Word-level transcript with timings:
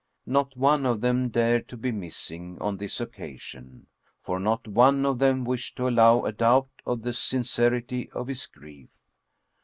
Not 0.25 0.57
one 0.57 0.83
of 0.87 1.01
them 1.01 1.29
dared 1.29 1.67
to 1.67 1.77
be 1.77 1.91
missing 1.91 2.57
on 2.59 2.77
this 2.77 2.99
occasion, 2.99 3.85
for 4.23 4.39
not 4.39 4.67
one 4.67 5.05
of 5.05 5.19
them 5.19 5.43
wished 5.45 5.77
to 5.77 5.87
allow 5.87 6.23
a 6.23 6.31
doubt 6.31 6.71
of 6.87 7.03
the 7.03 7.13
sincerity 7.13 8.09
of 8.09 8.25
his 8.25 8.47
grief. 8.47 8.89